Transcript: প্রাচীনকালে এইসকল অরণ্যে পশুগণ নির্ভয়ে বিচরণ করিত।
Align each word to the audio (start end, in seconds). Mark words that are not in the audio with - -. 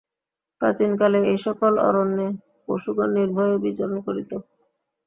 প্রাচীনকালে 0.61 1.19
এইসকল 1.31 1.73
অরণ্যে 1.87 2.27
পশুগণ 2.67 3.09
নির্ভয়ে 3.17 3.55
বিচরণ 3.65 3.97
করিত। 4.07 4.31